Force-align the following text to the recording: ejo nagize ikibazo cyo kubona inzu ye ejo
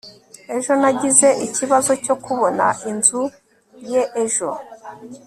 ejo 0.55 0.71
nagize 0.81 1.27
ikibazo 1.47 1.91
cyo 2.05 2.15
kubona 2.23 2.65
inzu 2.91 3.23
ye 3.91 4.01
ejo 4.23 4.49